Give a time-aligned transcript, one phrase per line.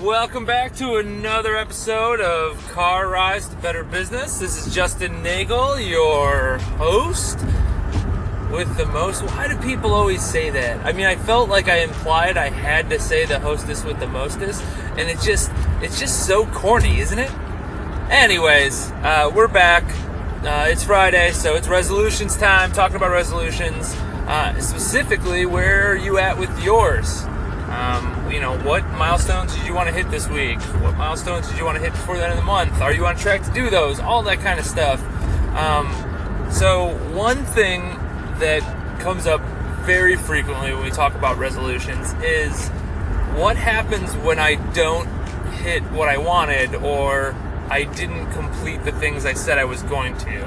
[0.00, 4.40] Welcome back to another episode of Car Rides to Better Business.
[4.40, 7.38] This is Justin Nagel, your host
[8.50, 9.22] with the most.
[9.22, 10.84] Why do people always say that?
[10.84, 14.08] I mean, I felt like I implied I had to say the hostess with the
[14.08, 14.64] mostest,
[14.98, 17.30] and it's just it's just so corny, isn't it?
[18.10, 19.84] Anyways, uh, we're back.
[20.44, 22.72] Uh, it's Friday, so it's resolutions time.
[22.72, 23.94] Talking about resolutions,
[24.26, 27.24] uh, specifically, where are you at with yours?
[27.74, 30.60] Um, you know, what milestones did you want to hit this week?
[30.80, 32.80] What milestones did you want to hit before the end of the month?
[32.80, 33.98] Are you on track to do those?
[33.98, 35.02] All that kind of stuff.
[35.56, 35.90] Um,
[36.52, 37.80] so, one thing
[38.38, 38.62] that
[39.00, 39.40] comes up
[39.84, 42.68] very frequently when we talk about resolutions is
[43.36, 45.08] what happens when I don't
[45.54, 47.34] hit what I wanted or
[47.68, 50.42] I didn't complete the things I said I was going to?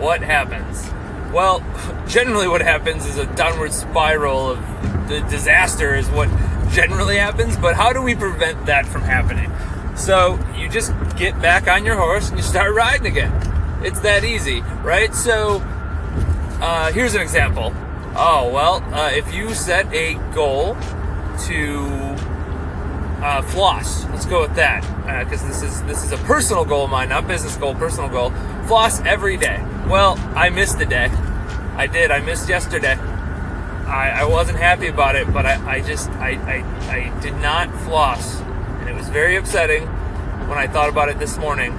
[0.00, 0.82] What happens?
[1.30, 1.62] Well,
[2.08, 6.30] generally, what happens is a downward spiral of the disaster, is what
[6.72, 9.50] generally happens, but how do we prevent that from happening?
[9.96, 13.32] So you just get back on your horse and you start riding again.
[13.84, 15.14] It's that easy, right?
[15.14, 15.62] So
[16.60, 17.72] uh, here's an example.
[18.16, 20.76] Oh, well, uh, if you set a goal
[21.46, 21.86] to
[23.22, 24.82] uh, floss, let's go with that,
[25.24, 28.08] because uh, this is this is a personal goal of mine, not business goal, personal
[28.08, 28.30] goal.
[28.66, 29.62] Floss every day.
[29.88, 31.06] Well, I missed a day.
[31.76, 32.10] I did.
[32.10, 32.96] I missed yesterday.
[33.86, 37.70] I, I wasn't happy about it, but I, I just I, I, I did not
[37.82, 39.86] floss, and it was very upsetting
[40.48, 41.76] when I thought about it this morning,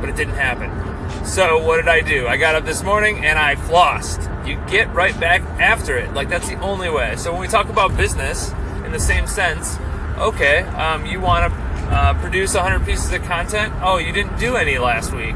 [0.00, 0.84] but it didn't happen.
[1.26, 2.26] So what did I do?
[2.26, 4.30] I got up this morning and I flossed.
[4.46, 6.12] You get right back after it.
[6.12, 7.16] Like that's the only way.
[7.16, 8.52] So when we talk about business
[8.84, 9.78] in the same sense,
[10.18, 11.58] okay, um, you want to
[11.90, 13.72] uh, produce 100 pieces of content.
[13.80, 15.34] Oh, you didn't do any last week.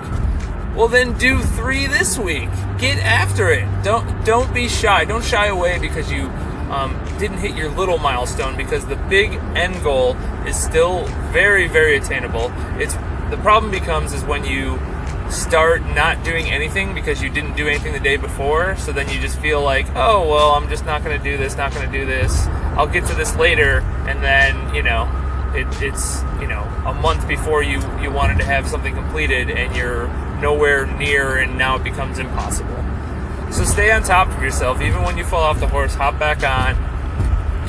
[0.79, 2.48] Well, then do three this week.
[2.79, 3.67] Get after it.
[3.83, 5.05] Don't don't be shy.
[5.05, 6.27] Don't shy away because you
[6.70, 8.57] um, didn't hit your little milestone.
[8.57, 10.15] Because the big end goal
[10.47, 12.53] is still very very attainable.
[12.79, 12.95] It's
[13.29, 14.79] the problem becomes is when you
[15.33, 18.77] start not doing anything because you didn't do anything the day before.
[18.77, 21.57] So then you just feel like, oh well, I'm just not going to do this.
[21.57, 22.47] Not going to do this.
[22.77, 25.11] I'll get to this later, and then you know
[25.57, 29.75] it, it's you know a month before you you wanted to have something completed and
[29.75, 30.07] you're
[30.41, 32.77] nowhere near and now it becomes impossible.
[33.53, 34.81] So stay on top of yourself.
[34.81, 36.77] Even when you fall off the horse hop back on.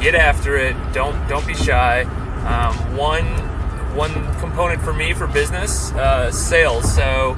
[0.01, 0.75] Get after it.
[0.93, 2.03] Don't don't be shy.
[2.45, 3.25] Um, one
[3.95, 6.93] one component for me for business uh, sales.
[6.93, 7.35] So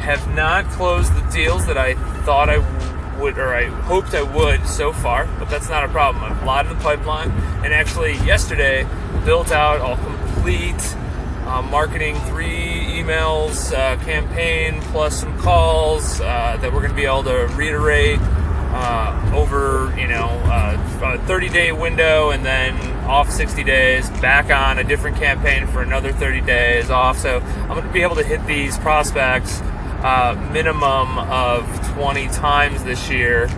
[0.00, 2.56] have not closed the deals that i thought i
[3.20, 6.24] would or i hoped i would so far but that's not a problem.
[6.24, 7.30] I've a lot in the pipeline.
[7.62, 8.86] And actually yesterday
[9.26, 10.96] built out all complete
[11.46, 17.06] uh, marketing three emails uh, campaign plus some calls uh, that we're going to be
[17.06, 20.28] able to reiterate uh, over you know
[21.02, 22.74] a 30 day window and then
[23.06, 27.68] off 60 days back on a different campaign for another 30 days off so i'm
[27.68, 29.60] going to be able to hit these prospects
[30.02, 33.48] uh, minimum of 20 times this year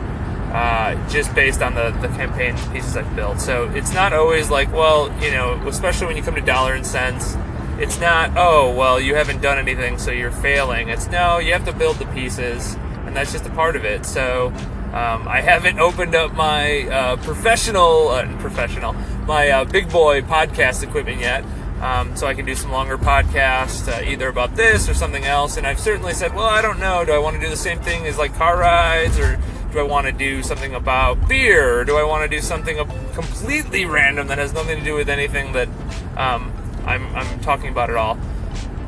[0.53, 3.41] uh, just based on the, the campaign pieces I've built.
[3.41, 6.87] So it's not always like, well, you know, especially when you come to dollar and
[6.87, 7.37] cents,
[7.83, 10.89] it's not, oh, well, you haven't done anything, so you're failing.
[10.89, 12.75] It's no, you have to build the pieces,
[13.07, 14.07] and that's just a part of it.
[14.07, 14.53] So
[14.93, 18.93] um, I haven't opened up my uh, professional, uh, professional,
[19.27, 21.45] my uh, big boy podcast equipment yet.
[21.81, 25.57] Um, so I can do some longer podcasts, uh, either about this or something else.
[25.57, 27.05] And I've certainly said, well, I don't know.
[27.05, 29.41] Do I want to do the same thing as like car rides, or
[29.73, 31.81] do I want to do something about beer?
[31.81, 32.77] Or do I want to do something
[33.13, 35.69] completely random that has nothing to do with anything that
[36.17, 36.53] um,
[36.87, 38.19] I'm, I'm talking about it all?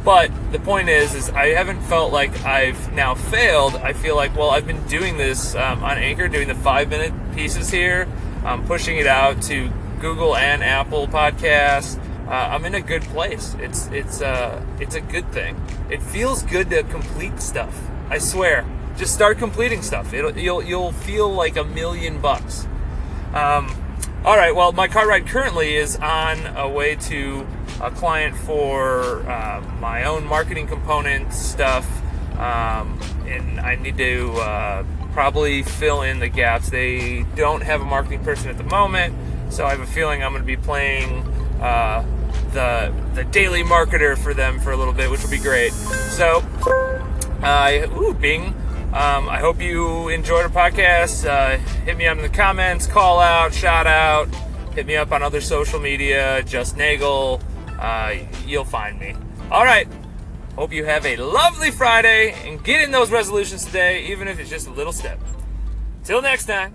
[0.04, 3.76] But the point is, is I haven't felt like I've now failed.
[3.76, 7.12] I feel like, well, I've been doing this um, on Anchor, doing the five minute
[7.34, 8.06] pieces here,
[8.44, 13.54] um, pushing it out to Google and Apple podcasts uh, I'm in a good place.
[13.58, 15.60] It's it's uh it's a good thing.
[15.90, 17.78] It feels good to complete stuff.
[18.08, 18.64] I swear.
[18.96, 20.14] Just start completing stuff.
[20.14, 22.66] It'll you'll you'll feel like a million bucks.
[23.34, 23.70] Um,
[24.24, 24.54] all right.
[24.54, 27.46] Well, my car ride currently is on a way to
[27.80, 31.86] a client for uh, my own marketing component stuff,
[32.38, 36.70] um, and I need to uh, probably fill in the gaps.
[36.70, 39.14] They don't have a marketing person at the moment,
[39.52, 41.22] so I have a feeling I'm going to be playing
[41.60, 42.04] uh,
[42.52, 45.72] the the daily marketer for them for a little bit, which will be great.
[45.72, 46.42] So,
[47.42, 48.54] uh, ooh, Bing.
[48.94, 51.28] Um, I hope you enjoyed our podcast.
[51.28, 54.28] Uh, hit me up in the comments, call out, shout out.
[54.76, 57.40] Hit me up on other social media, just Nagel.
[57.84, 58.16] Uh,
[58.46, 59.14] you'll find me.
[59.50, 59.86] All right.
[60.56, 64.48] Hope you have a lovely Friday and get in those resolutions today, even if it's
[64.48, 65.20] just a little step.
[66.02, 66.72] Till next time.